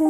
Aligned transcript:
I 0.00 0.06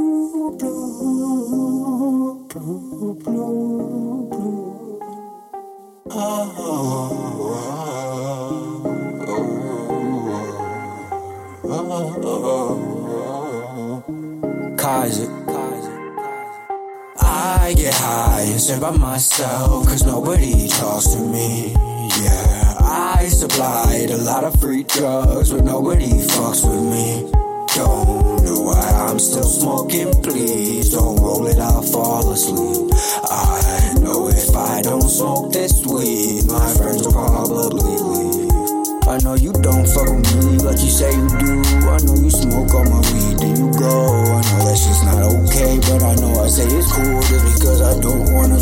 get 17.74 17.92
high 17.92 18.42
and 18.42 18.60
sit 18.60 18.80
by 18.80 18.92
myself, 18.92 19.86
cause 19.88 20.06
nobody 20.06 20.68
talks 20.68 21.08
to 21.08 21.20
me. 21.20 21.72
Yeah, 21.72 22.76
I 22.80 23.26
supplied 23.28 24.10
a 24.10 24.18
lot 24.18 24.44
of 24.44 24.60
free 24.60 24.84
drugs, 24.84 25.50
but 25.52 25.64
nobody 25.64 26.10
fucks 26.10 26.62
with 26.64 26.80
me. 26.80 27.49
Don't 27.76 28.42
know 28.44 28.60
why 28.60 28.80
I'm 28.80 29.18
still 29.18 29.44
smoking, 29.44 30.12
please 30.22 30.90
don't 30.90 31.16
roll 31.20 31.46
it, 31.46 31.58
I'll 31.58 31.82
fall 31.82 32.30
asleep. 32.32 32.90
I 33.22 33.94
know 34.00 34.28
if 34.28 34.54
I 34.56 34.82
don't 34.82 35.08
smoke 35.08 35.52
this 35.52 35.86
weed, 35.86 36.46
my 36.46 36.68
friends 36.74 37.06
will 37.06 37.12
probably 37.12 37.96
leave. 37.96 38.50
I 39.06 39.18
know 39.22 39.34
you 39.34 39.52
don't 39.52 39.86
fuck 39.86 40.10
with 40.10 40.34
me 40.38 40.58
like 40.58 40.78
you 40.82 40.90
say 40.90 41.10
you 41.14 41.28
do. 41.38 41.62
I 41.86 41.98
know 42.02 42.14
you 42.14 42.30
smoke 42.30 42.74
all 42.74 42.84
my 42.84 43.00
weed, 43.10 43.38
then 43.38 43.54
you 43.56 43.70
go. 43.78 44.22
I 44.34 44.42
know 44.42 44.60
that 44.66 44.78
shit's 44.78 45.02
not 45.06 45.22
okay, 45.22 45.78
but 45.78 46.02
I 46.02 46.14
know 46.18 46.42
I 46.42 46.48
say 46.48 46.66
it's 46.66 46.90
cool 46.90 47.22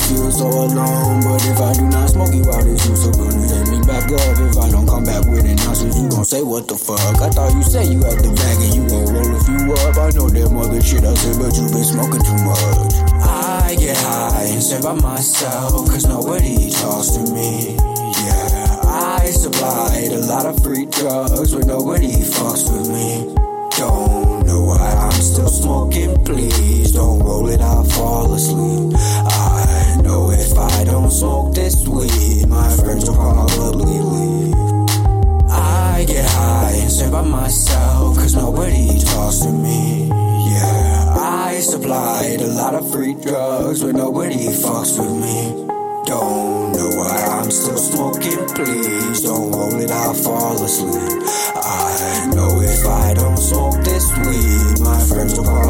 feel 0.08 0.30
so 0.32 0.48
alone. 0.48 1.20
But 1.20 1.44
if 1.44 1.60
I 1.60 1.72
do 1.76 1.84
not 1.86 2.08
smoke 2.08 2.32
you 2.32 2.44
out, 2.48 2.64
it's 2.64 2.88
you 2.88 2.96
so 2.96 3.12
gonna 3.12 3.44
hit 3.44 3.68
me 3.68 3.78
back 3.84 4.08
up. 4.08 4.36
If 4.40 4.56
I 4.56 4.70
don't 4.72 4.88
come 4.88 5.04
back 5.04 5.24
with 5.28 5.44
an 5.44 5.60
ounces, 5.68 6.00
you 6.00 6.08
gon' 6.08 6.24
say 6.24 6.42
what 6.42 6.66
the 6.66 6.76
fuck? 6.76 7.20
I 7.20 7.28
thought 7.28 7.52
you 7.54 7.62
said 7.62 7.86
you 7.92 8.00
had 8.00 8.18
the 8.24 8.32
bag 8.32 8.56
and 8.64 8.72
you 8.72 8.84
gon' 8.88 9.06
roll 9.12 9.32
if 9.36 9.44
you 9.44 9.60
up. 9.84 9.96
I 10.00 10.08
know 10.16 10.28
that 10.32 10.48
mother 10.50 10.80
shit 10.80 11.04
I 11.04 11.14
said, 11.14 11.36
but 11.36 11.52
you 11.54 11.68
been 11.68 11.84
smoking 11.84 12.24
too 12.24 12.40
much. 12.48 12.96
I 13.20 13.76
get 13.76 13.96
high 14.00 14.48
and 14.48 14.62
sit 14.62 14.82
by 14.82 14.94
myself, 14.94 15.84
cause 15.92 16.06
nobody 16.06 16.70
talks 16.72 17.12
to 17.20 17.22
me. 17.28 17.76
Yeah. 17.76 18.80
I 18.88 19.28
supplied 19.28 20.12
a 20.12 20.24
lot 20.24 20.46
of 20.46 20.56
free 20.64 20.86
drugs, 20.86 21.54
but 21.54 21.66
nobody 21.66 22.24
fucks 22.24 22.64
with 22.72 22.88
me. 22.88 23.34
Don't 23.76 24.46
know 24.46 24.64
why 24.64 24.80
I'm 24.80 25.20
still 25.20 25.48
smoking, 25.48 26.16
please 26.24 26.92
don't 26.92 27.20
roll 27.20 27.48
it, 27.48 27.60
I'll 27.60 27.84
fall 27.84 28.32
asleep. 28.34 28.77
Weed, 31.88 32.46
my 32.48 32.68
friends 32.76 33.08
will 33.08 33.16
probably 33.16 33.98
leave. 33.98 34.54
I 35.50 36.04
get 36.06 36.24
high 36.24 36.76
and 36.80 36.90
sit 36.90 37.10
by 37.10 37.22
myself, 37.22 38.16
cause 38.16 38.34
nobody 38.34 38.98
talks 39.00 39.38
to 39.40 39.50
me. 39.50 40.08
Yeah, 40.08 41.14
I 41.18 41.58
supplied 41.60 42.40
a 42.40 42.48
lot 42.48 42.74
of 42.74 42.90
free 42.92 43.14
drugs, 43.14 43.82
but 43.82 43.94
nobody 43.94 44.48
fucks 44.48 44.98
with 44.98 45.16
me. 45.20 45.66
Don't 46.06 46.72
know 46.72 46.90
why 46.96 47.18
I'm 47.40 47.50
still 47.50 47.76
smoking, 47.76 48.46
please 48.54 49.20
don't 49.22 49.50
roll 49.52 49.74
it, 49.80 49.90
I'll 49.90 50.14
fall 50.14 50.62
asleep. 50.62 51.22
I 51.56 52.30
know 52.34 52.60
if 52.62 52.86
I 52.86 53.14
don't 53.14 53.36
smoke 53.36 53.84
this 53.84 54.06
weed, 54.16 54.80
my 54.80 54.98
friends 55.04 55.36
will 55.36 55.44
probably 55.44 55.67